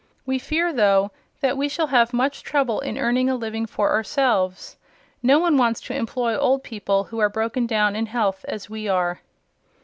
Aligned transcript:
We 0.25 0.39
fear, 0.39 0.73
though, 0.73 1.11
that 1.41 1.57
we 1.57 1.69
shall 1.69 1.85
have 1.85 2.11
much 2.11 2.41
trouble 2.41 2.79
in 2.79 2.97
earning 2.97 3.29
a 3.29 3.35
living 3.35 3.67
for 3.67 3.91
ourselves. 3.91 4.75
No 5.21 5.37
one 5.37 5.57
wants 5.57 5.79
to 5.81 5.95
employ 5.95 6.35
old 6.35 6.63
people 6.63 7.03
who 7.03 7.19
are 7.19 7.29
broken 7.29 7.67
down 7.67 7.95
in 7.95 8.07
health, 8.07 8.43
as 8.47 8.67
we 8.67 8.87
are." 8.87 9.21